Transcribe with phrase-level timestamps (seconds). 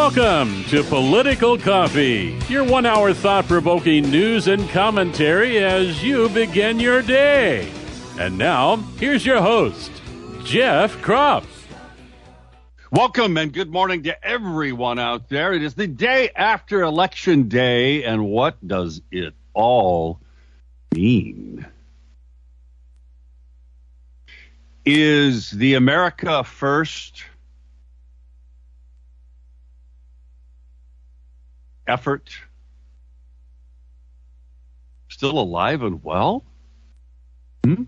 [0.00, 6.80] Welcome to Political Coffee, your one hour thought provoking news and commentary as you begin
[6.80, 7.70] your day.
[8.18, 9.92] And now, here's your host,
[10.42, 11.44] Jeff Kropf.
[12.90, 15.52] Welcome and good morning to everyone out there.
[15.52, 20.18] It is the day after Election Day, and what does it all
[20.94, 21.66] mean?
[24.86, 27.24] Is the America First
[31.90, 32.30] effort
[35.08, 36.44] still alive and well?
[37.64, 37.82] Hmm?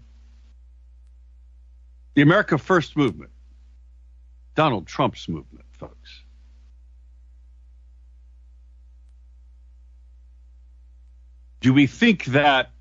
[2.14, 3.30] The America First movement,
[4.54, 6.22] Donald Trump's movement, folks.
[11.60, 12.72] Do we think that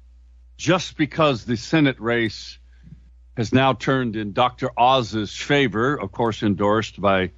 [0.58, 2.58] just because the Senate race
[3.38, 4.70] has now turned in Dr.
[4.78, 7.32] Oz's favor, of course, endorsed by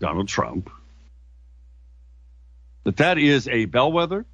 [0.00, 0.70] Donald Trump,
[2.96, 4.26] that that is a bellwether?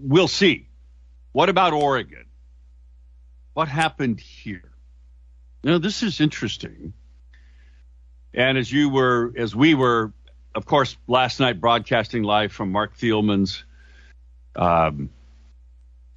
[0.00, 0.68] We'll see.
[1.32, 2.26] What about Oregon?
[3.54, 4.70] What happened here?
[5.64, 6.92] Now, this is interesting.
[8.32, 10.12] And as you were, as we were,
[10.54, 13.64] of course, last night broadcasting live from Marc Thielman's
[14.54, 15.10] um,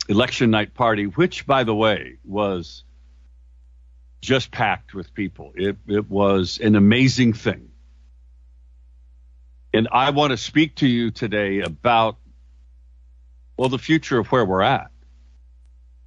[0.07, 2.83] election night party, which, by the way, was
[4.21, 5.53] just packed with people.
[5.55, 7.69] It, it was an amazing thing.
[9.73, 12.17] And I want to speak to you today about,
[13.57, 14.91] well, the future of where we're at.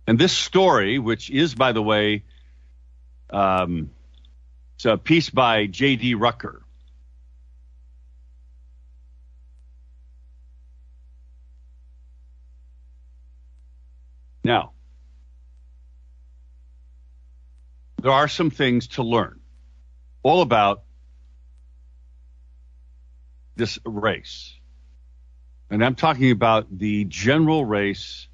[0.06, 2.24] And this story, which is, by the way,
[3.30, 3.90] um,
[4.74, 6.16] it's a piece by J.D.
[6.16, 6.62] Rucker.
[14.44, 14.72] Now,
[18.02, 19.38] there are some things to learn
[20.24, 20.82] all about
[23.54, 24.54] this race.
[25.70, 28.26] And I'm talking about the general race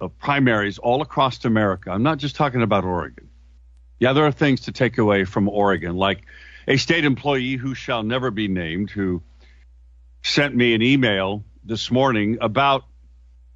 [0.00, 1.90] of primaries all across America.
[1.90, 3.28] I'm not just talking about Oregon.
[3.98, 6.24] Yeah, there are things to take away from Oregon, like
[6.68, 9.22] a state employee who shall never be named who
[10.22, 12.84] sent me an email this morning about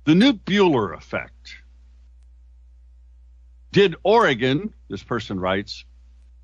[0.05, 1.57] the Knute Buehler effect.
[3.77, 5.85] Did Oregon, this person writes,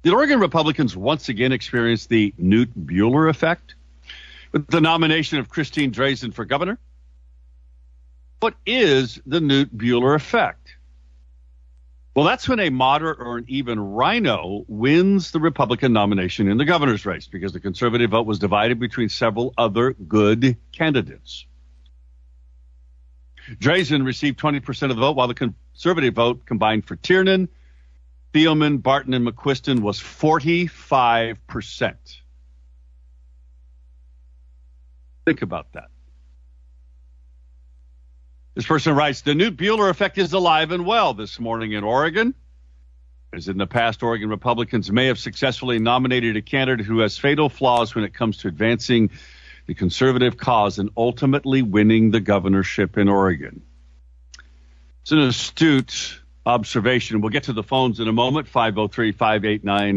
[0.02, 3.74] did Oregon Republicans once again experience the Knute Buehler effect
[4.52, 6.78] with the nomination of Christine Drazan for governor?
[8.40, 10.76] What is the Knute Buehler effect?
[12.14, 16.66] Well, that's when a moderate or an even rhino wins the Republican nomination in the
[16.66, 21.46] governor's race because the conservative vote was divided between several other good candidates.
[23.50, 27.48] Drazan received 20% of the vote, while the conservative vote combined for Tiernan,
[28.32, 31.94] Thielman, Barton, and McQuisten was 45%.
[35.24, 35.88] Think about that.
[38.54, 42.34] This person writes The Knute Buehler effect is alive and well this morning in Oregon.
[43.32, 47.48] As in the past, Oregon Republicans may have successfully nominated a candidate who has fatal
[47.48, 49.08] flaws when it comes to advancing
[49.72, 53.62] the conservative cause and ultimately winning the governorship in Oregon.
[55.00, 57.22] It's an astute observation.
[57.22, 58.48] We'll get to the phones in a moment.
[58.48, 59.94] 503 589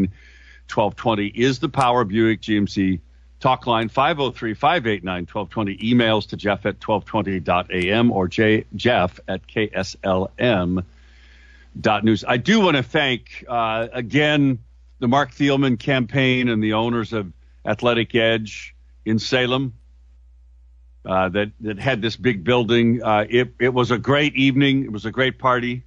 [0.66, 3.00] 1220 is the Power Buick GMC
[3.38, 3.90] talk line.
[3.90, 5.76] 503 589 1220.
[5.76, 10.84] Emails to Jeff at 1220.am or J, Jeff at KSLM.news.
[12.26, 14.60] I do want to thank, uh, again,
[15.00, 17.30] the Marc Thielman campaign and the owners of
[17.66, 18.72] Athletic Edge
[19.06, 19.72] in Salem
[21.06, 23.02] uh, that that had this big building.
[23.02, 24.84] Uh, it it was a great evening.
[24.84, 25.84] It was a great party,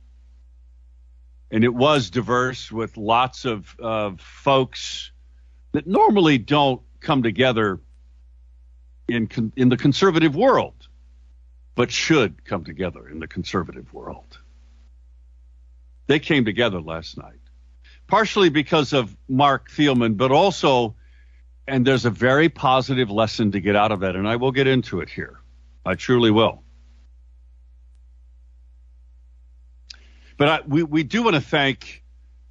[1.51, 5.11] and it was diverse with lots of of folks
[5.73, 7.79] that normally don't come together
[9.07, 10.87] in con- in the conservative world,
[11.75, 14.39] but should come together in the conservative world.
[16.07, 17.41] They came together last night,
[18.07, 20.95] partially because of Marc Thielman, but also
[21.69, 24.67] and there's a very positive lesson to get out of that, and I will get
[24.67, 25.39] into it here.
[25.85, 26.63] I truly will.
[30.37, 32.03] But I, we, we do want to thank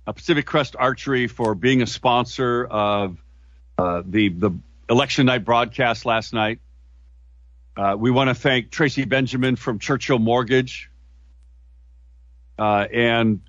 [0.07, 3.19] uh, Pacific Crest Archery for being a sponsor of
[3.77, 4.51] uh, the, the
[4.89, 6.61] election night broadcast last night.
[7.77, 10.91] Uh, we want to thank Tracy Benjamin from Churchill Mortgage.
[12.59, 13.41] Uh, and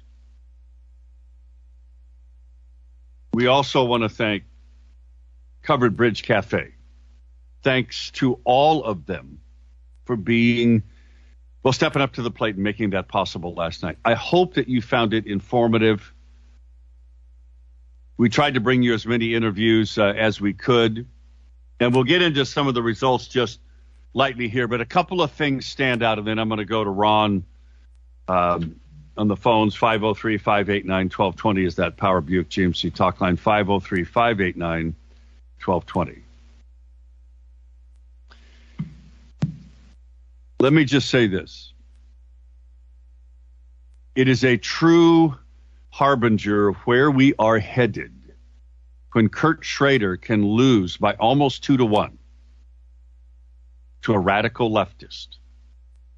[3.33, 4.44] we also want to thank
[5.69, 6.74] Covered Bridge Cafe.
[7.62, 9.39] Thanks to all of them
[10.06, 10.81] for being,
[11.62, 14.00] well, stepping up to the plate and making that possible last night.
[14.04, 16.12] I hope that you found it informative
[18.18, 21.07] We tried to bring you as many interviews uh, as we could,
[21.80, 23.60] and we'll get into some of the results just
[24.16, 24.68] lightly here.
[24.68, 27.45] But a couple of things stand out, and then I'm going to go to Ron
[28.27, 28.80] um,
[29.16, 29.75] on the phones.
[29.75, 33.38] 503 589 1220 is that Power Buick GMC talk line.
[33.38, 34.95] 503 589
[35.64, 36.24] 1220.
[40.60, 41.74] Let me just say this.
[44.16, 45.36] It is a true
[45.90, 48.14] harbinger of where we are headed
[49.14, 52.18] when Kurt Schrader can lose by almost two to one
[54.02, 55.28] to a radical leftist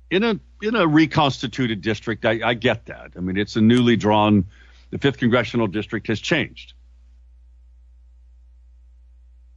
[0.10, 2.26] in a in a reconstituted district.
[2.26, 3.12] I, I get that.
[3.16, 4.46] I mean, it's a newly drawn.
[4.92, 6.74] The fifth congressional district has changed.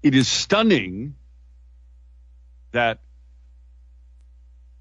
[0.05, 1.15] It is stunning
[2.73, 3.01] that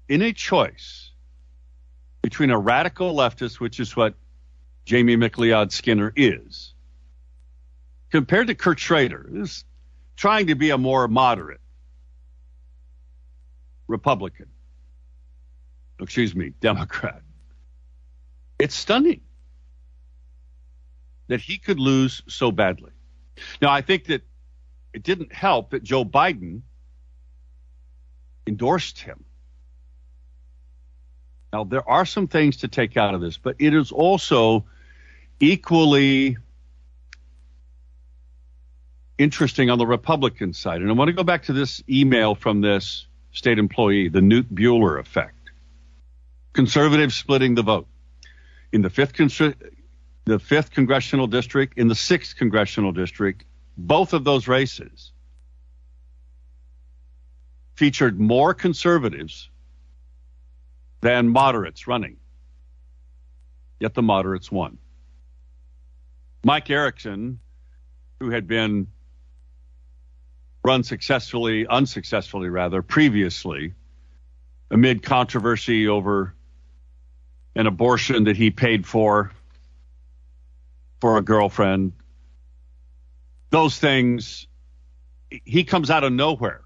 [0.06, 1.12] in a choice
[2.20, 4.16] between a radical leftist, which is what
[4.84, 6.74] Jamie McLeod Skinner is,
[8.10, 9.64] compared to Kurt Schrader, who's
[10.14, 11.62] trying to be a more moderate
[13.88, 14.48] Republican,
[16.00, 17.22] excuse me, Democrat.
[18.58, 19.22] It's stunning
[21.28, 22.92] that he could lose so badly.
[23.62, 24.20] Now, I think that
[24.94, 26.62] it didn't help that Joe Biden
[28.46, 29.24] endorsed him.
[31.52, 34.64] Now, there are some things to take out of this, but it is also
[35.40, 36.36] equally
[39.18, 40.80] interesting on the Republican side.
[40.80, 44.52] And I want to go back to this email from this state employee, the Knute
[44.52, 45.50] Buehler effect.
[46.52, 47.88] Conservatives splitting the vote.
[48.72, 49.14] In the fifth,
[50.24, 53.44] the fifth congressional district, in the sixth congressional district,
[53.76, 55.12] both of those races
[57.74, 59.50] featured more conservatives
[61.00, 62.16] than moderates running.
[63.80, 64.78] Yet the moderates won.
[66.44, 67.40] Mike Erickson,
[68.20, 68.86] who had been
[70.62, 73.74] run successfully, unsuccessfully rather, previously,
[74.70, 76.34] amid controversy over
[77.54, 79.30] an abortion that he paid for
[81.00, 81.92] for a girlfriend.
[83.54, 84.48] Those things,
[85.30, 86.62] he comes out of nowhere,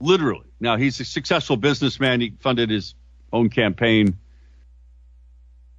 [0.00, 0.52] literally.
[0.60, 2.20] Now, he's a successful businessman.
[2.20, 2.94] He funded his
[3.32, 4.18] own campaign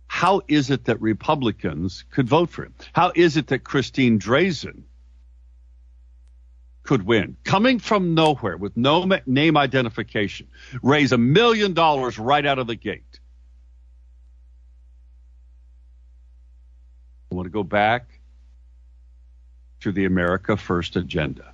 [0.07, 2.73] how is it that Republicans could vote for him?
[2.93, 4.83] How is it that Christine Drazan
[6.83, 7.37] could win?
[7.43, 10.47] Coming from nowhere with no name identification,
[10.83, 13.19] raise a million dollars right out of the gate.
[17.31, 18.20] I want to go back
[19.81, 21.53] to the America First agenda.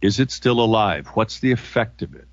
[0.00, 1.06] Is it still alive?
[1.14, 2.26] What's the effect of it?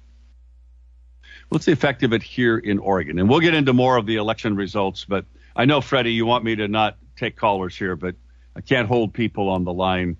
[1.50, 3.20] What's the effect of it here in Oregon?
[3.20, 5.26] And we'll get into more of the election results, but
[5.56, 8.16] I know, Freddie, you want me to not take callers here, but
[8.56, 10.18] I can't hold people on the line.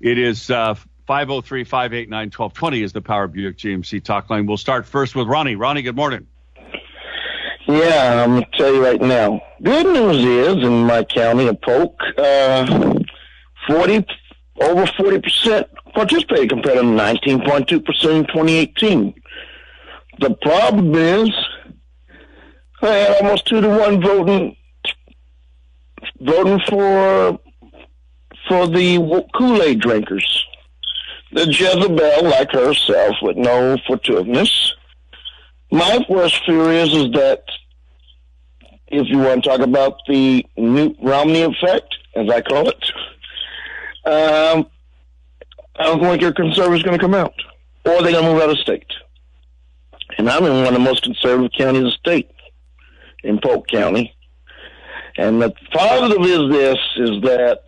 [0.00, 0.74] It is uh,
[1.06, 4.46] 503 589 1220 is the Power Buick GMC talk line.
[4.46, 5.56] We'll start first with Ronnie.
[5.56, 6.26] Ronnie, good morning.
[7.66, 9.40] Yeah, I'm going to tell you right now.
[9.62, 12.94] Good news is in my county of Polk, uh,
[13.70, 14.06] 40,
[14.60, 19.14] over 40% participated compared to 19.2% in 2018.
[20.18, 21.30] The problem is,
[22.82, 24.56] I had almost two to one voting,
[26.20, 27.38] voting for
[28.48, 28.98] for the
[29.36, 30.44] Kool Aid drinkers.
[31.32, 34.74] The Jezebel, like herself, with no forgiveness.
[35.70, 37.44] My worst fear is, is that
[38.88, 42.92] if you want to talk about the Newt Romney effect, as I call it,
[44.10, 44.66] um,
[45.76, 47.34] I don't think your conservatives going to come out,
[47.84, 48.86] or they're going to move out of state
[50.18, 52.30] and I'm in one of the most conservative counties of the state,
[53.22, 54.14] in Polk County.
[55.16, 57.62] And the positive is this, is that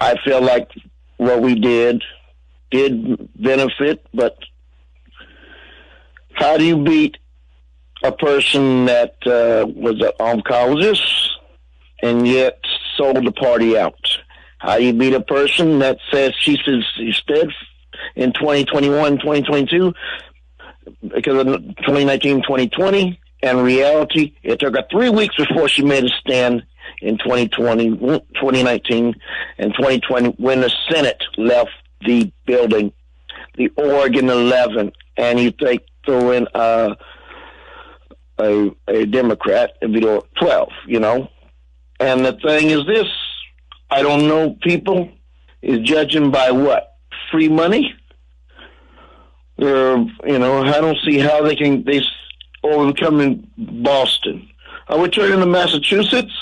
[0.00, 0.70] I feel like
[1.16, 2.02] what we did
[2.70, 4.36] did benefit, but
[6.32, 7.18] how do you beat
[8.02, 11.28] a person that uh, was an oncologist
[12.02, 12.60] and yet
[12.96, 14.13] sold the party out?
[14.64, 17.48] How do you beat a person that says she says instead
[18.16, 19.92] in 2021, 2022,
[21.02, 26.08] because of 2019, 2020, and reality, it took her three weeks before she made a
[26.08, 26.62] stand
[27.02, 29.14] in 2020, 2019,
[29.58, 31.70] and 2020 when the Senate left
[32.06, 32.90] the building,
[33.56, 36.94] the Oregon 11, and you take throw in uh,
[38.38, 41.28] a a Democrat, it'd be 12, you know.
[42.00, 43.06] And the thing is this:
[43.94, 45.08] I don't know people
[45.62, 46.96] is judging by what
[47.30, 47.94] free money
[49.56, 52.02] they're, you know, I don't see how they can they
[52.64, 54.48] overcome in Boston.
[54.88, 56.34] Are we turning to Massachusetts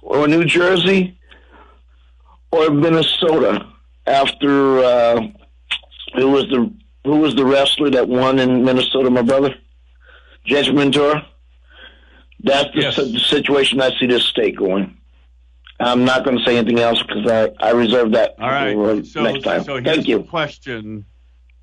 [0.00, 1.18] or New Jersey
[2.50, 3.66] or Minnesota
[4.06, 5.20] after uh,
[6.14, 6.72] who was the
[7.04, 9.54] who was the wrestler that won in Minnesota, my brother?
[10.46, 11.26] Jesse Ventura.
[12.42, 12.96] That's the, Yes.
[12.96, 14.96] the situation I see this state going.
[15.84, 18.74] I'm not going to say anything else because I, I reserve that All right.
[18.74, 19.64] for So, next time.
[19.64, 20.22] so here's Thank the you.
[20.22, 21.04] question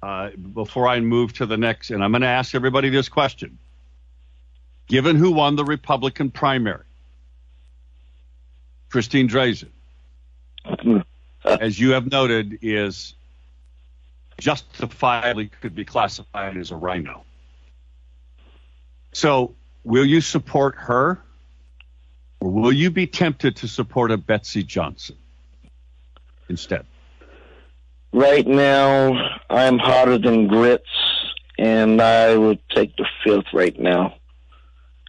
[0.01, 3.57] uh, before I move to the next, and I'm going to ask everybody this question.
[4.87, 6.83] Given who won the Republican primary,
[8.89, 9.69] Christine Drazan,
[11.45, 13.15] as you have noted, is
[14.39, 17.23] justifiably could be classified as a rhino.
[19.13, 21.21] So, will you support her,
[22.41, 25.15] or will you be tempted to support a Betsy Johnson
[26.49, 26.85] instead?
[28.11, 29.13] Right now,
[29.49, 30.83] I'm hotter than grits,
[31.57, 34.15] and I would take the fifth right now.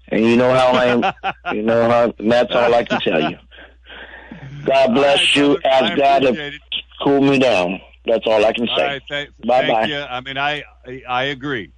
[0.09, 1.35] And you know how I am.
[1.57, 2.15] you know how.
[2.19, 3.39] And that's all I can tell you.
[4.65, 5.55] God bless you.
[5.55, 5.87] right, brother.
[5.87, 6.53] Ask God to
[7.03, 7.81] cool me down.
[8.05, 8.85] That's all I can say.
[8.85, 9.87] right, th- Bye-bye.
[9.87, 9.99] you.
[9.99, 11.73] I mean, I I, I agree.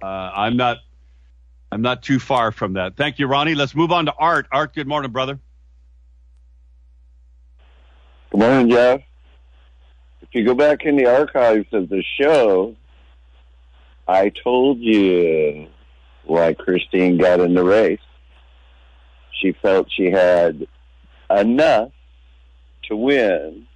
[0.00, 0.78] Uh, I'm not
[1.72, 2.96] I'm not too far from that.
[2.96, 3.54] Thank you, Ronnie.
[3.54, 4.46] Let's move on to Art.
[4.50, 5.38] Art, good morning, brother.
[8.30, 9.00] Good morning, Jeff.
[10.22, 12.76] If you go back in the archives of the show,
[14.06, 15.68] I told you
[16.24, 18.00] why Christine got in the race.
[19.40, 20.66] She felt she had
[21.30, 21.92] enough
[22.88, 23.66] to win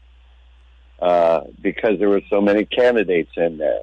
[1.01, 3.83] uh, because there were so many candidates in there.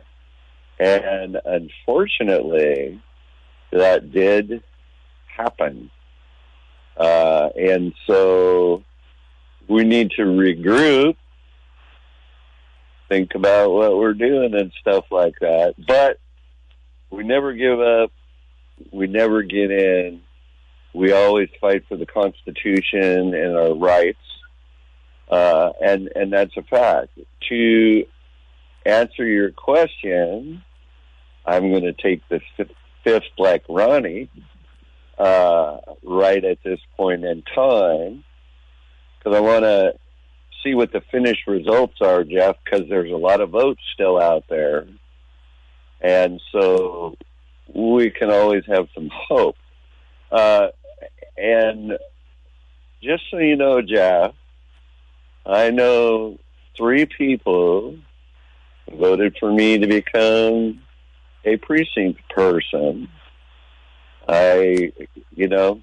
[0.80, 3.02] And unfortunately,
[3.72, 4.64] that did
[5.36, 5.90] happen.
[6.98, 8.84] Uh, and so
[9.68, 11.16] we need to regroup,
[13.10, 15.76] think about what we're doing and stuff like that.
[15.88, 16.20] But
[17.10, 18.12] we never give up.
[18.92, 20.22] We never get in.
[20.94, 24.18] We always fight for the Constitution and our rights.
[25.30, 27.18] Uh, and, and that's a fact.
[27.50, 28.06] To
[28.86, 30.64] answer your question,
[31.46, 32.42] I'm going to take the
[33.04, 34.30] fifth, like Ronnie,
[35.18, 38.24] uh, right at this point in time
[39.22, 39.94] because I want to
[40.64, 44.46] see what the finished results are, Jeff, because there's a lot of votes still out
[44.50, 44.88] there.
[46.02, 47.16] And so
[47.74, 49.56] we can always have some hope.
[50.32, 50.68] Uh,
[51.38, 51.98] and
[53.04, 54.34] just so you know, Jeff,
[55.46, 56.40] I know
[56.76, 57.98] three people
[58.92, 60.82] voted for me to become
[61.46, 63.10] a precinct person.
[64.28, 64.94] I,
[65.36, 65.82] you know,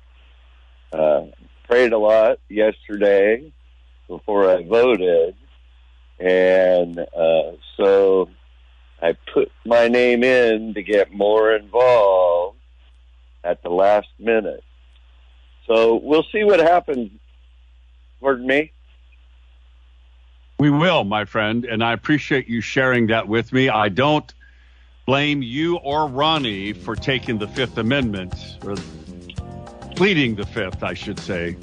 [0.93, 1.27] uh,
[1.69, 3.53] prayed a lot yesterday
[4.07, 5.35] before I voted,
[6.19, 8.31] and uh, so
[9.03, 12.59] I put my name in to get more involved
[13.45, 14.65] at the last minute.
[15.67, 17.11] So we'll see what happens.
[18.21, 18.73] Pardon me.
[20.59, 23.69] We will, my friend, and I appreciate you sharing that with me.
[23.69, 24.33] I don't
[25.09, 28.77] blame you or Ronnie for taking the Fifth Amendment, or
[29.97, 31.57] pleading the Fifth, I should say,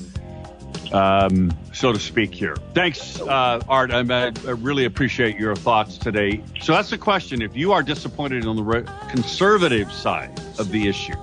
[0.92, 2.56] um, so to speak here.
[2.74, 3.92] Thanks, uh, Art.
[3.92, 6.44] I, I really appreciate your thoughts today.
[6.60, 7.44] So that's the question.
[7.44, 11.14] If you are disappointed on the re- conservative side of the issue,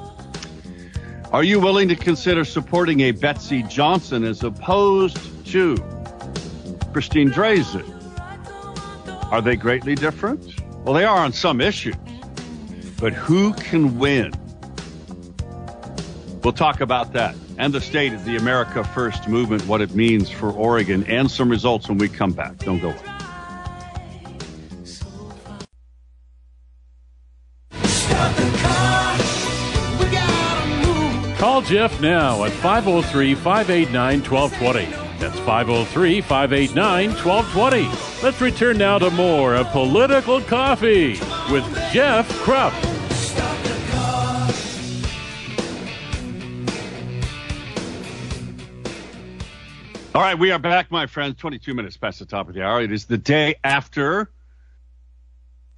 [1.33, 5.75] are you willing to consider supporting a Betsy Johnson as opposed to
[6.93, 7.89] Christine Drazan.
[9.33, 10.55] Are they greatly different?
[10.85, 11.97] Well, they are on some issues.
[13.03, 14.33] But who can win?
[16.45, 20.31] We'll talk about that and the state of the America First movement, what it means
[20.31, 22.59] for Oregon, and some results when we come back.
[22.59, 22.91] Don't go.
[22.91, 22.99] away.
[31.39, 35.03] Call Jeff now at 503 589 1220.
[35.19, 38.23] That's 503 589 1220.
[38.23, 41.19] Let's return now to more of Political Coffee
[41.51, 42.92] with Jeff Kropf.
[50.15, 51.37] All right, we are back, my friends.
[51.39, 52.83] 22 minutes past the top of the hour.
[52.83, 54.31] It is the day after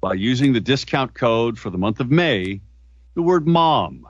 [0.00, 2.60] by using the discount code for the month of May,
[3.14, 4.06] the word mom.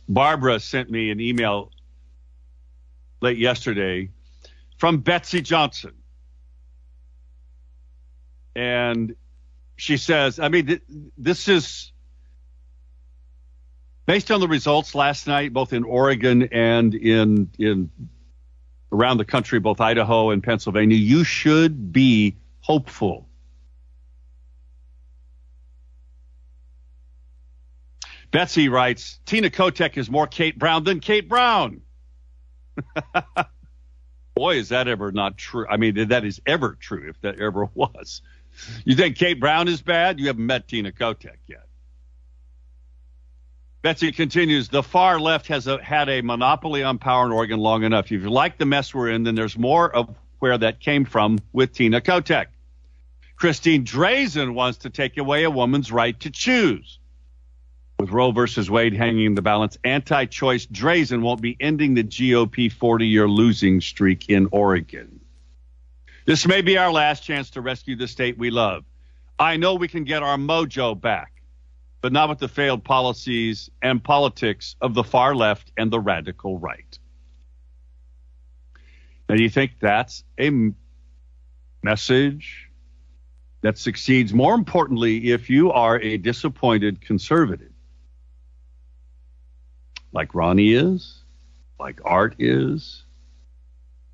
[0.08, 1.70] Barbara sent me an email
[3.20, 4.10] late yesterday
[4.76, 5.92] from Betsy Johnson.
[8.56, 9.14] And
[9.78, 10.82] she says, I mean, th-
[11.16, 11.92] this is
[14.06, 17.90] based on the results last night, both in Oregon and in in
[18.90, 20.96] around the country, both Idaho and Pennsylvania.
[20.96, 23.28] You should be hopeful.
[28.32, 31.82] Betsy writes, Tina Kotek is more Kate Brown than Kate Brown.
[34.34, 35.66] Boy, is that ever not true.
[35.68, 38.22] I mean, that is ever true if that ever was.
[38.84, 40.18] You think Kate Brown is bad?
[40.20, 41.66] You haven't met Tina Kotek yet.
[43.80, 47.84] Betsy continues, the far left has a, had a monopoly on power in Oregon long
[47.84, 48.06] enough.
[48.06, 51.38] If you like the mess we're in, then there's more of where that came from
[51.52, 52.46] with Tina Kotek.
[53.36, 56.98] Christine Drazan wants to take away a woman's right to choose.
[58.00, 62.04] With Roe versus Wade hanging in the balance, anti choice Drazan won't be ending the
[62.04, 65.20] GOP 40 year losing streak in Oregon.
[66.28, 68.84] This may be our last chance to rescue the state we love.
[69.38, 71.40] I know we can get our mojo back,
[72.02, 76.58] but not with the failed policies and politics of the far left and the radical
[76.58, 76.98] right.
[79.26, 80.50] Now, do you think that's a
[81.82, 82.68] message
[83.62, 84.34] that succeeds?
[84.34, 87.72] More importantly, if you are a disappointed conservative,
[90.12, 91.22] like Ronnie is,
[91.80, 93.04] like Art is,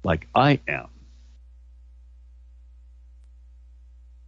[0.04, 0.93] like I am.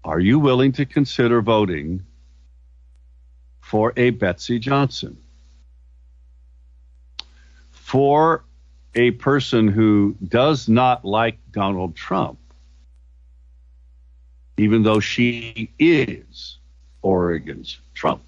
[0.06, 2.06] Are you willing to consider voting
[3.60, 5.16] for a Betsy Johnson?
[7.72, 8.44] For
[8.94, 12.38] a person who does not like Donald Trump,
[14.56, 16.58] even though she is
[17.02, 18.22] Oregon's Trump.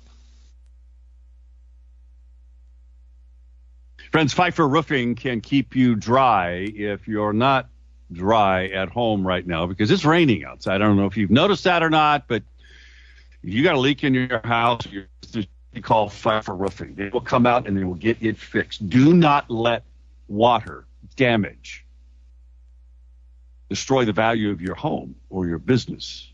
[4.11, 7.69] Friends, Pfeiffer Roofing can keep you dry if you're not
[8.13, 10.77] dry at home right now because it's raining outside.
[10.77, 12.43] I don't know if you've noticed that or not, but
[13.43, 15.07] if you got a leak in your house, you
[15.83, 16.95] call Pfeiffer Roofing.
[16.95, 18.89] They will come out and they will get it fixed.
[18.89, 19.85] Do not let
[20.27, 21.85] water damage,
[23.69, 26.33] destroy the value of your home or your business.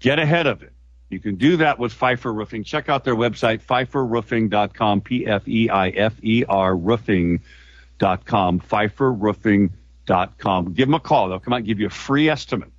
[0.00, 0.72] Get ahead of it.
[1.10, 2.64] You can do that with Pfeiffer Roofing.
[2.64, 8.60] Check out their website, pfeifferroofing.com, P F E I F E R roofing.com,
[10.06, 10.72] pfeifferroofing.com.
[10.74, 11.28] Give them a call.
[11.28, 12.70] They'll come out and give you a free estimate.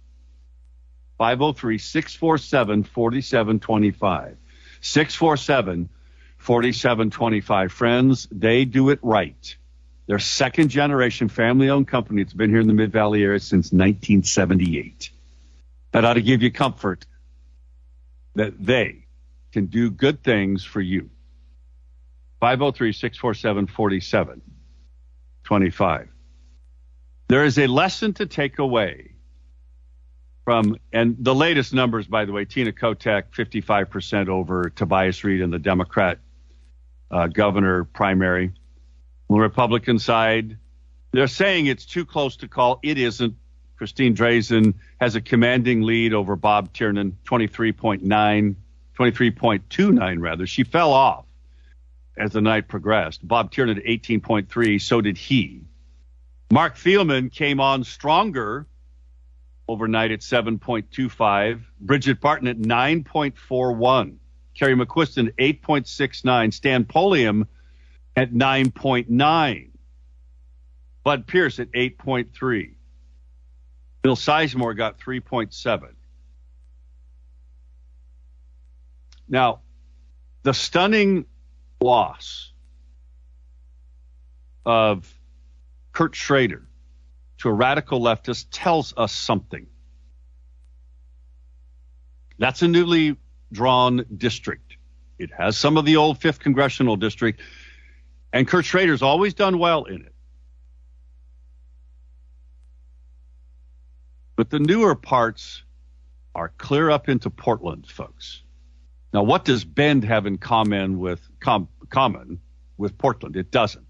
[1.17, 4.37] 503 647 4725.
[4.81, 5.89] 647
[6.37, 7.71] 4725.
[7.71, 9.55] Friends, they do it right.
[10.07, 12.21] They're second generation family owned company.
[12.21, 15.09] It's been here in the Mid Valley area since 1978.
[15.91, 17.07] That ought to give you comfort
[18.35, 19.07] that they
[19.53, 21.09] can do good things for you.
[22.41, 26.09] 503 647 4725.
[27.27, 29.13] There is a lesson to take away
[30.43, 35.49] from, and the latest numbers, by the way, Tina Kotek, 55% over Tobias Read in
[35.49, 36.19] the Democrat
[37.09, 38.53] uh, governor primary.
[39.29, 40.57] On the Republican side,
[41.11, 42.79] they're saying it's too close to call.
[42.83, 43.35] It isn't.
[43.77, 48.55] Christine Drazan has a commanding lead over Bob Tiernan, 23.9,
[48.97, 50.47] 23.29 rather.
[50.47, 51.25] She fell off
[52.15, 53.27] as the night progressed.
[53.27, 55.61] Bob Tiernan at 18.3, so did he.
[56.51, 58.67] Marc Thielman came on stronger
[59.67, 61.63] overnight at 7.25.
[61.81, 64.17] Bridget Barton at 9.41.
[64.53, 66.53] Kerry McQuisten at 8.69.
[66.53, 67.47] Stan Pulliam
[68.15, 69.69] at 9.9.
[71.03, 72.75] Bud Pierce at 8.3.
[74.01, 75.89] Bill Sizemore got 3.7.
[79.27, 79.61] Now,
[80.43, 81.25] The stunning
[81.81, 82.51] loss
[84.63, 85.11] of
[85.95, 86.67] Kurt Schrader
[87.37, 89.65] to a radical leftist tells us something.
[92.37, 93.15] That's a newly
[93.51, 94.75] drawn district.
[95.17, 97.39] It has some of the old 5th Congressional District,
[98.33, 100.13] and Kurt Schrader's always done well in it.
[104.35, 105.63] But the newer parts
[106.35, 108.43] are clear up into Portland, folks.
[109.13, 112.41] Now, what does Bend have in common with com, common
[112.77, 113.37] with Portland?
[113.37, 113.85] It doesn't.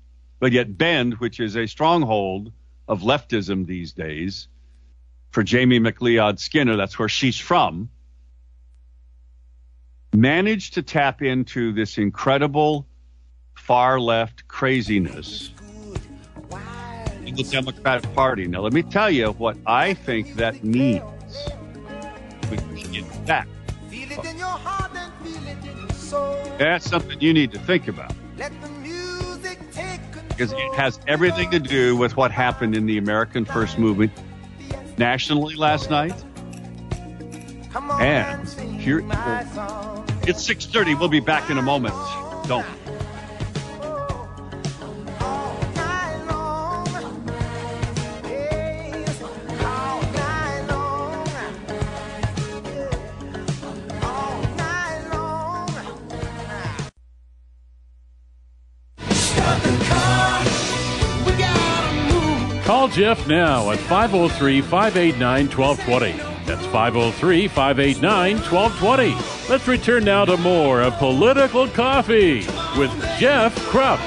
[0.46, 2.54] But yet, Bend, which is a stronghold
[2.88, 4.48] of leftism these days,
[5.32, 7.90] for Jamie McLeod Skinner, that's where she's from,
[10.14, 12.86] managed to tap into this incredible
[13.56, 15.50] far left craziness
[17.26, 18.48] in the Democratic Party.
[18.48, 21.02] Now, let me tell you what I think that means.
[22.52, 23.48] We can get that.
[26.60, 28.14] That's something you need to think about.
[30.36, 34.12] Because it has everything to do with what happened in the American First Movement
[34.98, 36.14] nationally last night.
[38.00, 38.48] And
[38.80, 39.00] here
[40.24, 40.96] it's 6:30.
[41.00, 41.94] We'll be back in a moment.
[42.48, 42.66] Don't.
[62.66, 66.18] Call Jeff now at 503 589 1220.
[66.48, 69.48] That's 503 589 1220.
[69.48, 72.38] Let's return now to more of Political Coffee
[72.76, 74.00] with Jeff Kropf.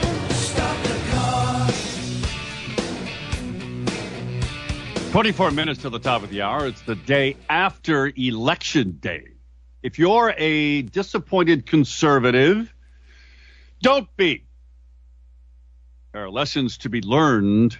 [5.12, 6.66] Twenty-four minutes to the top of the hour.
[6.66, 9.34] It's the day after Election Day.
[9.84, 12.74] If you're a disappointed conservative,
[13.82, 14.46] don't be.
[16.12, 17.78] There are lessons to be learned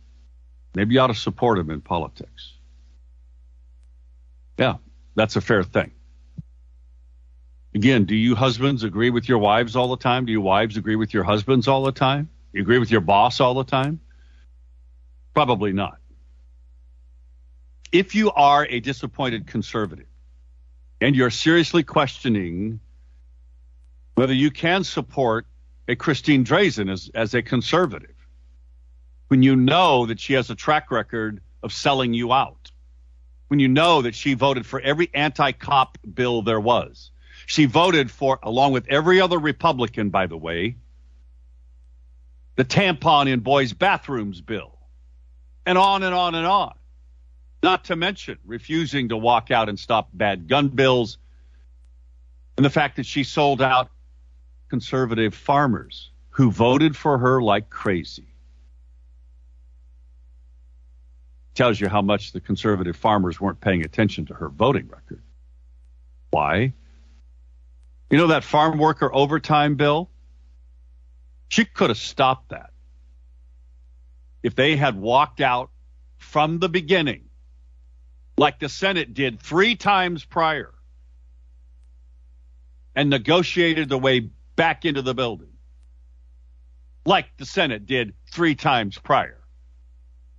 [0.77, 2.53] maybe you ought to support them in politics.
[4.59, 4.77] Yeah,
[5.15, 5.93] that's a fair thing.
[7.75, 10.27] Again, do you husbands agree with your wives all the time?
[10.27, 12.31] Do you wives agree with your husbands all the time?
[12.53, 14.01] You agree with your boss all the time?
[15.35, 15.99] Probably not.
[17.91, 20.07] If you are a disappointed conservative
[21.01, 22.81] and you're seriously questioning
[24.15, 25.47] whether you can support
[25.89, 28.15] a Christine Drazan as, as a conservative,
[29.29, 32.71] when you know that she has a track record of selling you out,
[33.49, 37.11] when you know that she voted for every anti cop bill there was.
[37.47, 40.77] She voted for, along with every other Republican, by the way,
[42.57, 44.79] the tampon in boys' bathrooms bill,
[45.67, 46.75] and on and on and on.
[47.63, 51.19] Not to mention refusing to walk out and stop bad gun bills,
[52.57, 53.91] and the fact that she sold out
[54.69, 58.34] conservative farmers who voted for her like crazy.
[61.55, 65.23] Tells you how much the conservative farmers weren't paying attention to her voting record.
[66.31, 66.73] Why?
[68.11, 70.11] You know that farm worker overtime bill?
[71.49, 72.71] She could have stopped that
[74.43, 75.71] if they had walked out
[76.19, 77.23] from the beginning,
[78.37, 80.75] like the Senate did three times prior,
[82.97, 85.49] and negotiated the way back into the building.
[87.07, 89.44] like the Senate did three times prior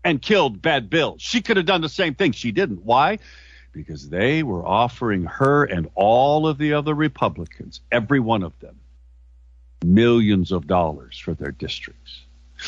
[0.05, 1.15] and killed bad Bill.
[1.17, 2.31] She could have done the same thing.
[2.31, 2.83] She didn't.
[2.83, 3.17] Why?
[3.73, 8.79] Because they were offering her and all of the other Republicans, every one of them,
[9.83, 12.21] millions of dollars for their districts.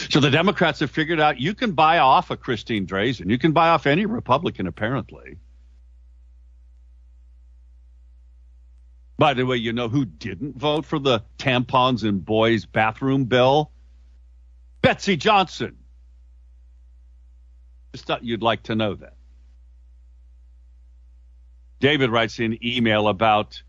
[0.10, 3.30] So the Democrats have figured out you can buy off a Christine Drazan.
[3.30, 5.38] You can buy off any Republican, apparently.
[9.18, 13.72] By the way, you know who didn't vote for the tampons in boys' bathroom bill?
[14.82, 15.77] Betsy Johnson.
[17.98, 19.16] Just thought you'd like to know that.
[21.80, 23.64] David writes in email about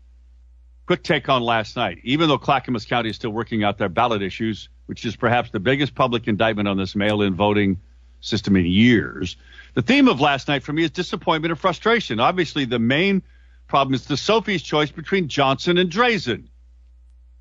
[0.85, 1.97] quick take on last night.
[2.03, 5.59] Even though Clackamas County is still working out their ballot issues, which is perhaps the
[5.59, 7.79] biggest public indictment on this mail in voting
[8.19, 9.35] system in years,
[9.73, 12.19] the theme of last night for me is disappointment and frustration.
[12.19, 13.23] Obviously, the main
[13.65, 16.49] problem is the Sophie's choice between Johnson and Drazan.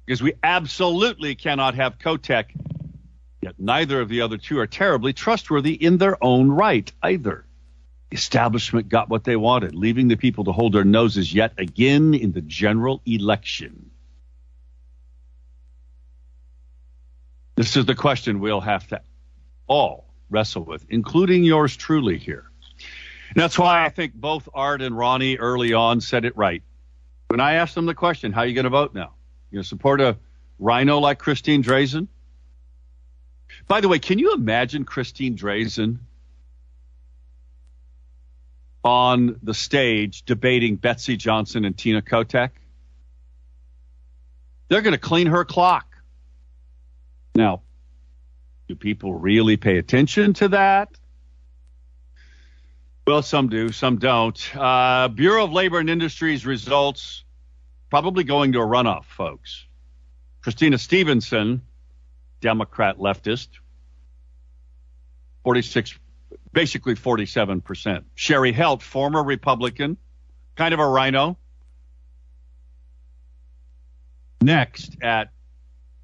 [0.07, 2.46] Because we absolutely cannot have Kotek,
[3.40, 7.44] yet neither of the other two are terribly trustworthy in their own right either.
[8.11, 12.14] The establishment got what they wanted, leaving the people to hold their noses yet again
[12.14, 13.90] in the general election.
[17.57, 19.03] This is the question we'll have to
[19.66, 22.44] all wrestle with, including yours truly here.
[23.31, 26.62] And that's why I think both Art and Ronnie early on said it right.
[27.29, 29.12] When I asked them the question, how are you going to vote now?
[29.51, 30.16] You going to support a
[30.59, 32.09] rhino like Christine Drazan?
[33.68, 35.98] By the way, can you imagine Christine Drazan
[38.83, 42.50] on the stage debating Betsy Johnson and Tina Kotek?
[44.68, 45.87] They're going to clean her clock.
[47.35, 47.62] Now,
[48.68, 50.88] do people really pay attention to that?
[53.07, 54.57] Well, some do, some don't.
[54.57, 57.24] Uh, Bureau of Labor and Industries results
[57.88, 59.64] probably going to a runoff, folks.
[60.42, 61.62] Christina Stephenson,
[62.40, 63.48] Democrat leftist,
[65.44, 65.98] 46,
[66.53, 68.05] basically 47%.
[68.16, 69.96] Cheri Helt, former Republican,
[70.57, 71.38] kind of a rhino.
[74.40, 75.31] Next at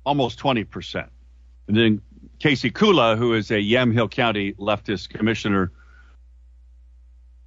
[0.04, 1.08] almost 20%.
[1.68, 2.02] And then
[2.38, 5.72] Casey Kulla, who is a Yamhill County leftist commissioner,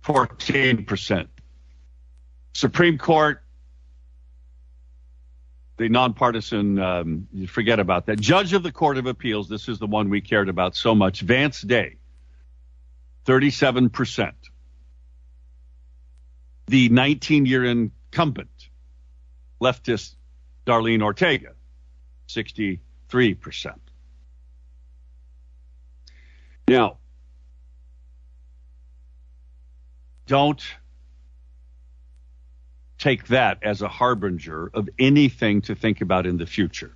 [0.03, 1.27] 14%.
[2.53, 3.43] Supreme Court,
[5.77, 8.19] the nonpartisan, um, forget about that.
[8.19, 11.21] Judge of the Court of Appeals, this is the one we cared about so much.
[11.21, 11.97] Vance Day,
[13.25, 14.33] 37%.
[16.67, 18.69] The 19 year incumbent,
[19.61, 20.15] leftist
[20.65, 21.53] Darleen Ortega,
[22.27, 22.79] 63%.
[26.67, 26.97] Now,
[30.25, 30.61] don't
[32.97, 36.91] take that as a harbinger of anything to think about in the future.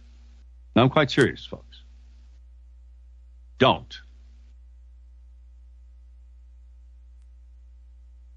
[0.76, 1.82] Now, I'm quite serious, folks.
[3.60, 4.00] Don't.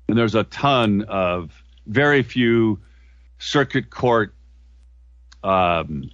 [0.09, 1.51] And there's a ton of
[1.87, 2.81] very few
[3.39, 4.35] circuit court
[5.43, 6.11] um,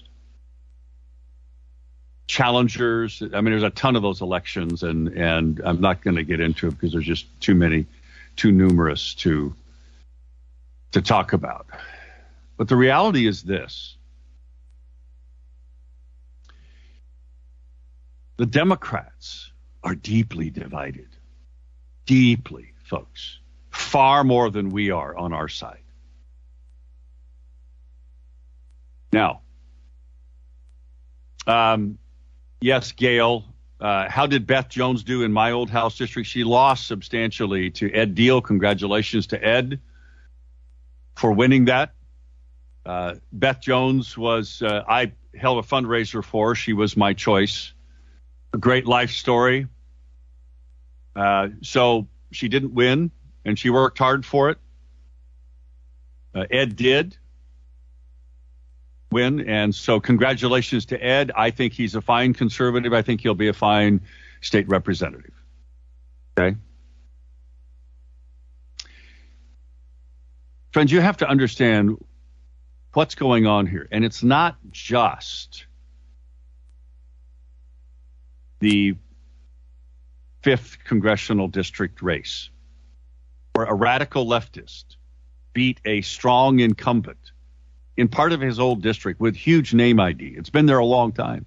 [2.26, 3.22] challengers.
[3.22, 6.40] I mean, there's a ton of those elections, and and I'm not going to get
[6.40, 7.86] into it because there's just too many
[8.36, 9.54] too numerous to
[10.92, 11.66] to talk about.
[12.56, 13.96] But the reality is this.
[18.36, 21.08] The Democrats are deeply divided.
[22.06, 23.38] Deeply, folks.
[23.70, 25.82] Far more than we are on our side.
[29.12, 29.40] Now,
[31.46, 31.98] um,
[32.60, 33.44] yes, Gail,
[33.80, 36.28] uh, how did Beth Jones do in my old House district?
[36.28, 38.42] She lost substantially to Ed Diehl.
[38.42, 39.80] Congratulations to Ed
[41.20, 41.92] for winning that.
[42.86, 46.54] Uh, Beth Jones was, uh, I held a fundraiser for her.
[46.54, 47.74] She was my choice.
[48.54, 49.66] A great life story.
[51.14, 53.10] Uh, so she didn't win,
[53.44, 54.58] and she worked hard for it.
[56.34, 57.18] Uh, Ed did
[59.12, 59.40] win.
[59.46, 61.32] And so, congratulations to Ed.
[61.36, 62.94] I think he's a fine conservative.
[62.94, 64.00] I think he'll be a fine
[64.40, 65.34] state representative.
[66.38, 66.56] Okay.
[70.72, 71.96] Friends, you have to understand
[72.92, 73.88] what's going on here.
[73.90, 75.66] And it's not just
[78.60, 78.94] the
[80.42, 82.50] fifth congressional district race
[83.54, 84.84] where a radical leftist
[85.52, 87.32] beat a strong incumbent
[87.96, 90.34] in part of his old district with huge name ID.
[90.36, 91.46] It's been there a long time.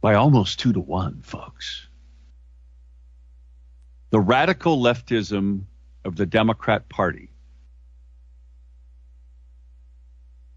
[0.00, 1.88] By almost two to one, folks.
[4.10, 5.64] The radical leftism
[6.04, 7.31] of the Democrat Party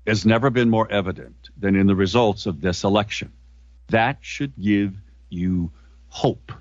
[0.06, 3.32] has never been more evident than in the results of this election.
[3.88, 4.94] That should give
[5.30, 5.72] you
[6.08, 6.52] hope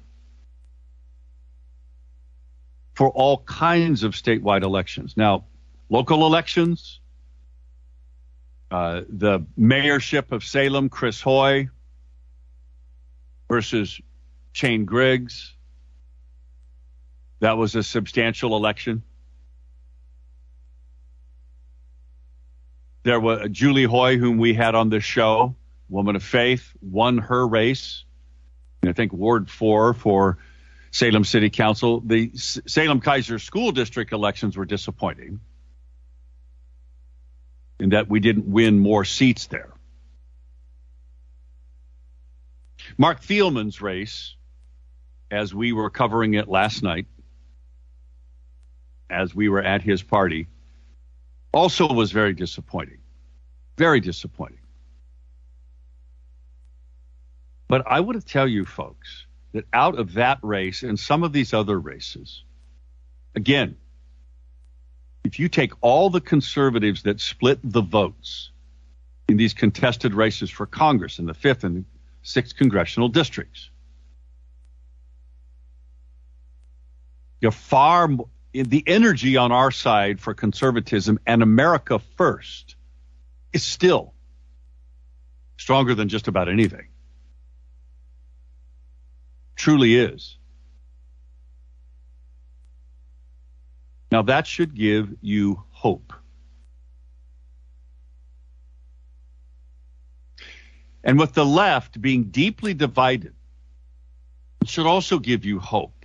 [2.94, 5.16] for all kinds of statewide elections.
[5.16, 5.44] Now,
[5.88, 7.00] local elections,
[8.70, 11.68] uh, the mayorship of Salem, Chris Hoy
[13.48, 14.00] versus
[14.52, 15.54] Shane Griggs.
[17.40, 19.02] That was a substantial election.
[23.05, 25.55] There was Julie Hoy, whom we had on this show,
[25.90, 28.05] woman of faith, won her race.
[28.83, 30.38] I think Ward 4 for
[30.90, 32.01] Salem City Council.
[32.01, 35.40] The Salem Keizer School District elections were disappointing
[37.79, 39.71] in that we didn't win more seats there.
[42.97, 44.35] Marc Thielman's race,
[45.31, 47.07] as we were covering it last night,
[49.11, 50.49] as we were at his party,
[51.55, 52.99] also was very disappointing.
[53.77, 54.59] Very disappointing.
[57.69, 61.33] But I want to tell you, folks, that out of that race and some of
[61.33, 62.43] these other races,
[63.35, 63.77] again,
[65.25, 68.51] if you take all the conservatives that split the votes
[69.29, 71.85] in these contested races for Congress in the fifth and
[72.23, 73.71] sixth congressional districts,
[77.40, 78.09] you're far
[78.55, 82.77] the energy on our side for conservatism and America first
[83.53, 84.14] is still
[85.57, 86.87] stronger than just about anything
[89.57, 90.37] truly is.
[94.11, 96.12] Now, that should give you hope.
[101.03, 103.35] And with the left being deeply divided,
[104.62, 106.04] it should also give you hope.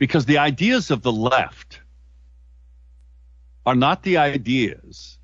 [0.00, 1.82] Because the ideas of the left
[3.66, 5.18] are not the ideas,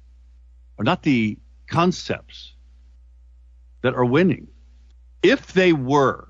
[0.78, 2.52] are not the concepts
[3.80, 4.48] that are winning.
[5.22, 6.28] If they were,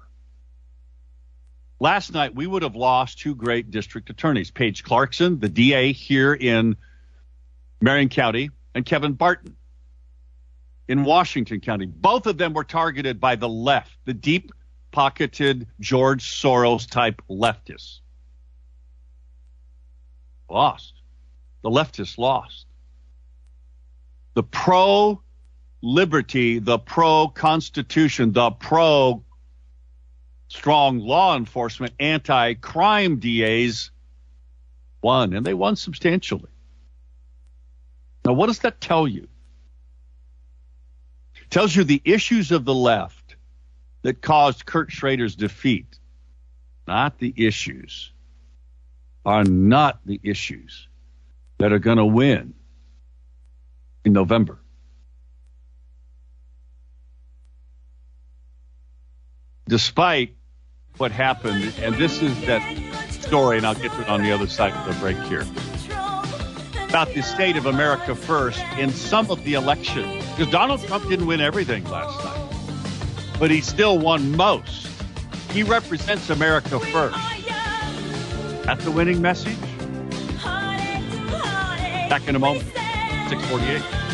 [1.80, 6.32] last night we would have lost two great district attorneys, Paige Clarkson, the DA here
[6.32, 6.76] in
[7.80, 9.56] Marion County, and Kevin Barton
[10.86, 11.86] in Washington County.
[11.86, 14.52] Both of them were targeted by the left, the deep
[14.92, 18.02] pocketed George Soros type leftists.
[20.48, 20.94] Lost.
[21.62, 22.66] The leftists lost.
[24.34, 25.20] The pro
[25.82, 29.24] liberty, the pro constitution, the pro
[30.48, 33.90] strong law enforcement, anti crime DAs
[35.02, 36.50] won, and they won substantially.
[38.24, 39.28] Now, what does that tell you?
[41.42, 43.36] It tells you the issues of the left
[44.02, 45.98] that caused Kurt Schrader's defeat,
[46.86, 48.12] not the issues,
[49.26, 50.88] are not the issues
[51.58, 52.54] that are going to win
[54.06, 54.58] in November.
[59.68, 60.34] despite
[60.96, 62.62] what happened, and this is that
[63.10, 65.44] story, and I'll get to it on the other side of the break here,
[66.88, 70.24] about the state of America first in some of the elections.
[70.30, 74.88] Because Donald Trump didn't win everything last night, but he still won most.
[75.50, 77.35] He represents America first.
[78.66, 79.56] That's the winning message.
[82.10, 82.64] Back in a moment,
[83.28, 84.05] 648.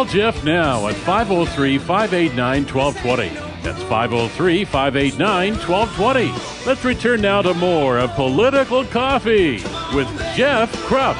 [0.00, 3.28] Call Jeff now at 503 589 1220.
[3.62, 6.66] That's 503 589 1220.
[6.66, 9.56] Let's return now to more of Political Coffee
[9.94, 11.18] with Jeff Kropf.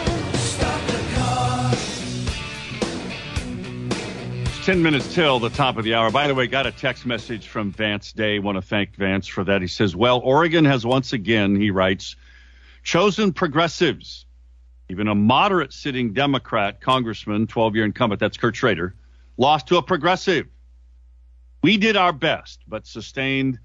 [4.46, 6.10] It's 10 minutes till the top of the hour.
[6.10, 8.38] By the way, got a text message from Vance Day.
[8.38, 9.60] Want to thank Vance for that.
[9.60, 12.16] He says, Well, Oregon has once again, he writes,
[12.82, 14.24] chosen progressives
[14.90, 18.92] even a moderate sitting Democrat congressman, 12 year incumbent, that's Kurt Schrader,
[19.36, 20.48] lost to a progressive.
[21.62, 23.60] We did our best, but sustained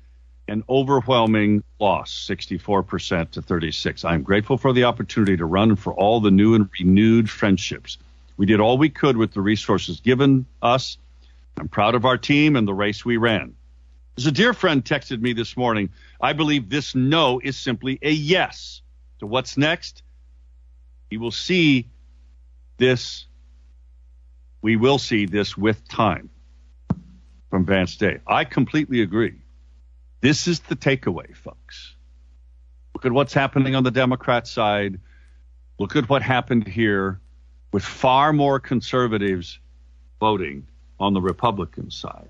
[0.47, 4.05] an overwhelming loss, 64% to 36.
[4.05, 7.97] I'm grateful for the opportunity to run for all the new and renewed friendships.
[8.37, 10.99] We did all we could with the resources given us.
[11.57, 13.55] I'm proud of our team and the race we ran.
[14.15, 15.89] As a dear friend texted me this morning,
[16.21, 18.83] I believe this no is simply a yes
[19.19, 20.03] to what's next
[21.11, 21.89] we will see
[22.77, 23.25] this.
[24.61, 26.29] We will see this with time
[27.49, 28.19] from Vance Day.
[28.27, 29.35] I completely agree.
[30.21, 31.95] This is the takeaway, folks.
[32.93, 34.99] Look at what's happening on the Democrat side.
[35.77, 37.19] Look at what happened here
[37.71, 39.59] with far more conservatives
[40.19, 40.67] voting
[40.99, 42.29] on the Republican side.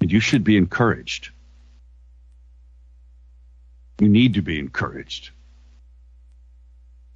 [0.00, 1.30] And you should be encouraged.
[4.00, 5.30] You need to be encouraged.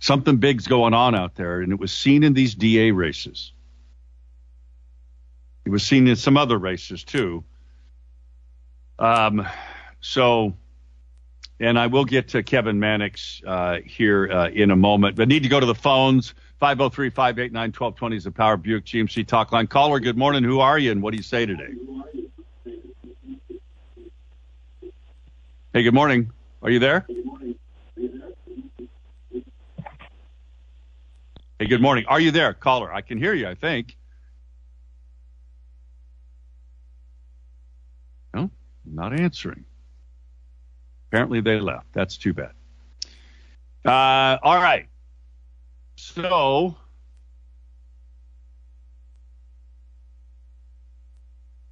[0.04, 3.54] Something big's going on out there, and it was seen in these DA races.
[5.64, 7.42] It was seen in some other races too.
[8.98, 9.48] Um,
[10.02, 10.52] so,
[11.58, 15.44] and I will get to Kevin Mannix uh, here uh, in a moment, but need
[15.44, 16.34] to go to the phones.
[16.60, 19.66] 503 589 1220 is the Power Buick GMC talk line.
[19.66, 20.44] Caller, good morning.
[20.44, 21.72] Who are you and what do you say today?
[25.72, 26.30] Hey, good morning.
[26.60, 27.06] Are you there?
[31.64, 32.04] Hey, good morning.
[32.08, 32.92] Are you there, caller?
[32.92, 33.96] I can hear you, I think.
[38.34, 38.50] No,
[38.84, 39.64] not answering.
[41.08, 41.86] Apparently they left.
[41.94, 42.50] That's too bad.
[43.82, 44.88] Uh, all right.
[45.96, 46.76] So,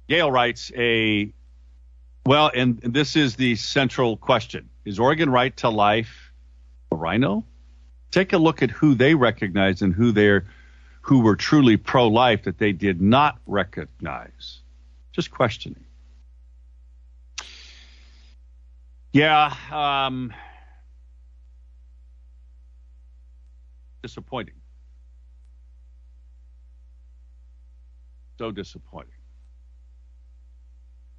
[0.09, 1.31] Gail writes a
[2.25, 6.31] well, and, this is the central question: Is Oregon right to life
[6.91, 7.45] a RINO?
[8.13, 10.45] Take a look at who they recognize and who they're
[11.01, 14.61] who were truly pro-life that they did not recognize.
[15.11, 15.83] Just questioning.
[19.11, 20.33] Yeah, um,
[24.01, 24.55] disappointing.
[28.39, 29.11] So disappointing.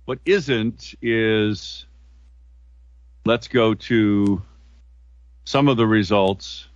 [0.07, 1.87] What isn't is
[3.27, 4.43] let's go to
[5.45, 6.69] some of the results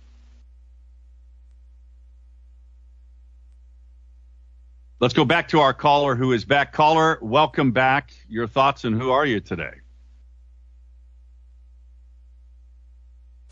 [4.99, 6.73] Let's go back to our caller who is back.
[6.73, 8.11] Caller, welcome back.
[8.27, 9.75] Your thoughts and who are you today?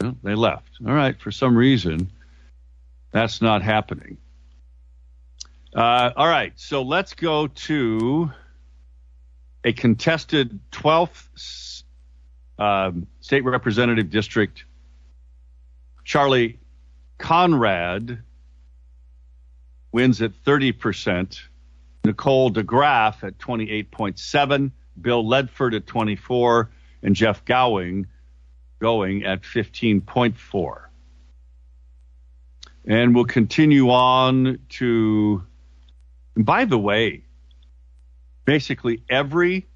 [0.02, 0.70] Well, they left.
[0.86, 1.20] All right.
[1.22, 2.12] For some reason,
[3.12, 4.18] that's not happening.
[5.74, 6.52] Uh, all right.
[6.58, 8.30] So let's go to
[9.64, 11.84] a contested 12th
[12.60, 14.66] um, state representative district.
[16.04, 16.60] Charlie
[17.18, 18.22] Conrad
[19.92, 21.40] wins at 30%.
[22.04, 26.70] Nicole DeGraff at 28.7, Bill Ledford at 24,
[27.04, 28.08] and Jeff Gowing
[28.80, 30.84] going at 15.4.
[32.86, 35.44] And we'll continue on to,
[36.38, 37.24] by the way,
[38.46, 39.68] basically every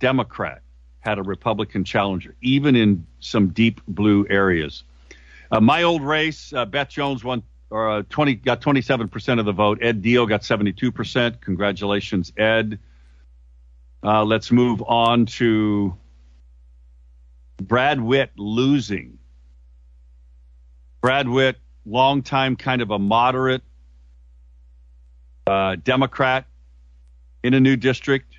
[0.00, 0.62] Democrat
[0.98, 4.82] had a Republican challenger, even in some deep blue areas.
[5.50, 9.52] Uh, my old race, uh, Beth Jones won or uh, 20 got 27% of the
[9.52, 9.78] vote.
[9.82, 11.40] Ed Diehl got 72%.
[11.40, 12.78] Congratulations, Ed.
[14.02, 15.96] Uh, let's move on to
[17.60, 19.18] Brad Witt losing.
[21.00, 21.56] Brad Witt,
[21.86, 23.62] longtime kind of a moderate
[25.46, 26.46] uh, Democrat
[27.42, 28.34] in a new district,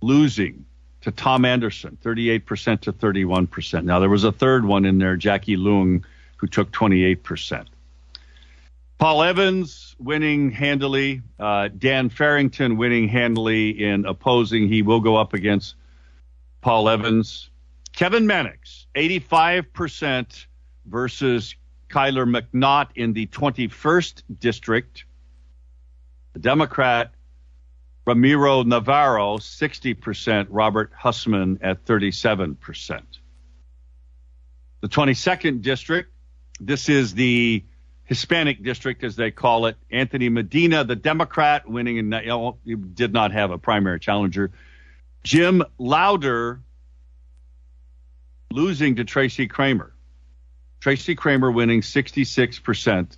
[0.00, 0.64] losing
[1.00, 3.84] to Tom Anderson, 38% to 31%.
[3.84, 6.04] Now, there was a third one in there, Jackie Leung,
[6.36, 7.66] who took 28%.
[9.04, 11.20] Paul Evans winning handily.
[11.38, 14.66] Uh, Dan Farrington winning handily in opposing.
[14.66, 15.74] He will go up against
[16.62, 17.50] Paul Evans.
[17.92, 20.46] Kevin Mannix, 85%
[20.86, 21.54] versus
[21.90, 25.04] Kyler McNaught in the 21st district.
[26.32, 27.12] The Democrat
[28.06, 30.46] Ramiro Navarro, 60%.
[30.48, 33.02] Robert Hussman at 37%.
[34.80, 36.10] The 22nd district,
[36.58, 37.66] this is the
[38.04, 39.76] Hispanic district, as they call it.
[39.90, 44.50] Anthony Medina, the Democrat, winning, and did not have a primary challenger.
[45.22, 46.60] Jim Lowder
[48.52, 49.92] losing to Tracy Cramer.
[50.80, 53.16] Tracy Cramer winning 66%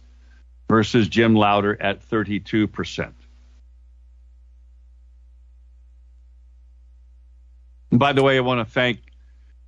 [0.68, 3.12] versus Jim Lowder at 32%.
[7.90, 9.00] And by the way, I want to thank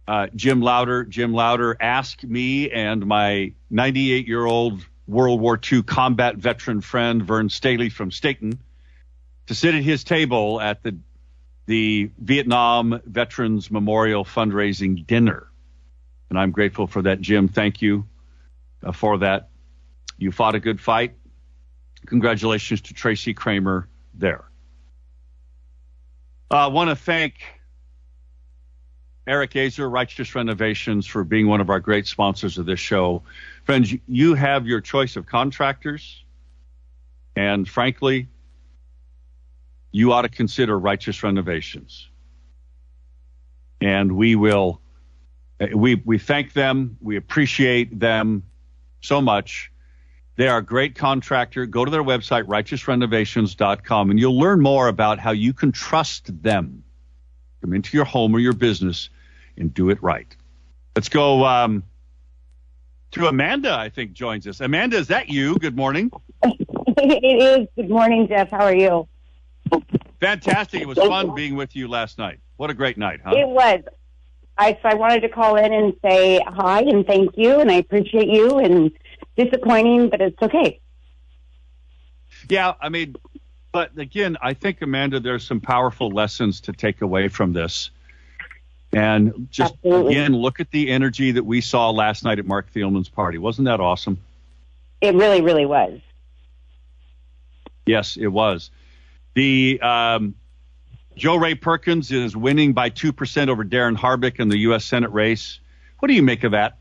[0.06, 1.04] uh, Jim Lowder.
[1.04, 7.22] Jim Lowder asked me and my 98 year old World War II combat veteran friend
[7.22, 8.60] Vern Staley from Stayton
[9.46, 10.98] to sit at his table at the
[11.66, 15.48] the Vietnam Veterans Memorial fundraising dinner.
[16.30, 17.48] And I'm grateful for that, Jim.
[17.48, 18.06] Thank you
[18.82, 19.50] uh, for that.
[20.16, 21.14] You fought a good fight.
[22.06, 24.44] Congratulations to Tracy Cramer there.
[26.50, 27.34] I uh, want to thank
[29.28, 33.22] Eric Azer, Righteous Renovations, for being one of our great sponsors of this show.
[33.64, 36.24] Friends, you have your choice of contractors,
[37.36, 38.28] and frankly,
[39.92, 42.08] you ought to consider Righteous Renovations.
[43.82, 44.80] And we will,
[45.74, 46.96] we, we thank them.
[47.02, 48.44] We appreciate them
[49.02, 49.70] so much.
[50.36, 51.66] They are a great contractor.
[51.66, 56.82] Go to their website, righteousrenovations.com, and you'll learn more about how you can trust them.
[57.60, 59.10] Come into your home or your business
[59.58, 60.34] and do it right.
[60.96, 61.84] Let's go um,
[63.12, 64.60] to Amanda, I think, joins us.
[64.60, 65.56] Amanda, is that you?
[65.56, 66.10] Good morning.
[66.42, 67.68] it is.
[67.76, 68.50] Good morning, Jeff.
[68.50, 69.08] How are you?
[70.20, 70.82] Fantastic.
[70.82, 72.40] It was fun being with you last night.
[72.56, 73.34] What a great night, huh?
[73.36, 73.80] It was.
[74.56, 77.74] I so I wanted to call in and say hi and thank you and I
[77.74, 78.90] appreciate you and
[79.36, 80.80] disappointing, but it's okay.
[82.48, 83.14] Yeah, I mean,
[83.70, 87.90] but again, I think Amanda, there's some powerful lessons to take away from this.
[88.92, 90.14] And just Absolutely.
[90.14, 93.38] again, look at the energy that we saw last night at Marc Thielman's party.
[93.38, 94.18] Wasn't that awesome?
[95.00, 96.00] It really, really was.
[97.86, 98.70] Yes, it was.
[99.34, 100.34] The um,
[101.16, 104.84] Jo Rae Perkins is winning by 2% over Darin Harbick in the U.S.
[104.84, 105.60] Senate race.
[105.98, 106.78] What do you make of that?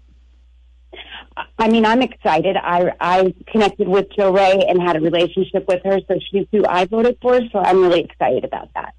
[1.59, 2.55] I mean, I'm excited.
[2.57, 6.65] I I connected with Joe Ray and had a relationship with her, so she's who
[6.65, 7.39] I voted for.
[7.51, 8.95] So I'm really excited about that.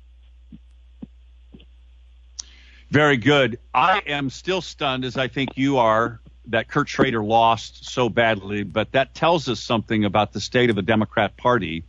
[2.91, 3.59] Very good.
[3.75, 8.63] I am still stunned, as I think you are, that Kurt Schrader lost so badly.
[8.63, 11.85] But that tells us something about the state of the Democrat Party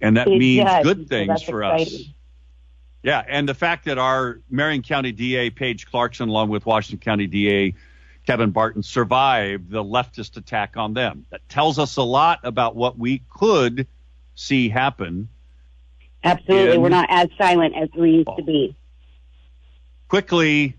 [0.00, 0.84] and that it means does.
[0.84, 2.00] good things so for exciting.
[2.00, 2.12] us.
[3.02, 7.26] Yeah, and the fact that our Marion County DA Paige Clarkson, along with Washington County
[7.26, 7.74] DA
[8.26, 11.24] Kevin Barton, survived the leftist attack on them.
[11.30, 13.86] That tells us a lot about what we could
[14.34, 15.28] see happen.
[16.24, 18.76] Absolutely, in, we're not as silent as we used to be.
[20.08, 20.76] Quickly,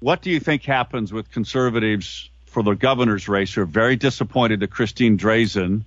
[0.00, 4.60] what do you think happens with conservatives for the governor's race who are very disappointed
[4.60, 5.84] that Christine Drazan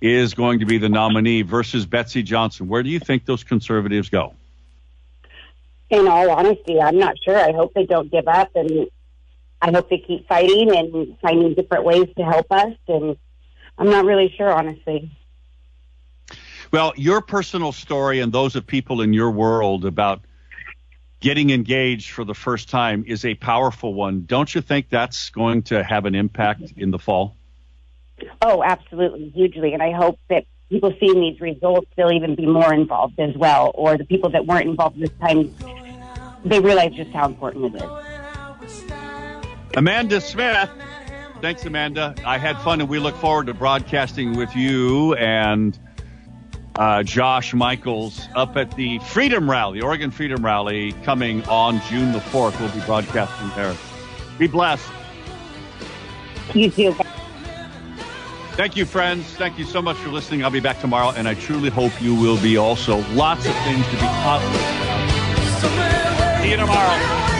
[0.00, 2.68] is going to be the nominee versus Betsy Johnson.
[2.68, 4.34] Where do you think those conservatives go?
[5.90, 7.36] In all honesty, I'm not sure.
[7.36, 8.88] I hope they don't give up and
[9.62, 12.74] I hope they keep fighting and finding different ways to help us.
[12.88, 13.16] And
[13.78, 15.10] I'm not really sure, honestly.
[16.72, 20.20] Well, your personal story and those of people in your world about
[21.20, 24.24] getting engaged for the first time is a powerful one.
[24.26, 27.36] Don't you think that's going to have an impact in the fall?
[28.42, 29.72] Oh, absolutely, hugely.
[29.72, 33.72] And I hope that people seeing these results, they'll even be more involved as well.
[33.74, 35.54] Or the people that weren't involved this time,
[36.44, 37.90] they realize just how important it is.
[39.76, 40.70] Amanda Smith.
[41.42, 42.14] Thanks, Amanda.
[42.24, 45.78] I had fun, and we look forward to broadcasting with you and
[46.78, 52.18] uh, Josh Michaels up at the Freedom Rally, Oregon Freedom Rally, coming on June the
[52.18, 52.58] 4th.
[52.60, 53.74] We'll be broadcasting there.
[54.38, 54.90] Be blessed.
[56.54, 56.96] You too.
[58.52, 59.26] Thank you, friends.
[59.34, 60.42] Thank you so much for listening.
[60.42, 62.98] I'll be back tomorrow, and I truly hope you will be also.
[63.12, 66.42] Lots of things to be positive about.
[66.42, 67.35] See you tomorrow.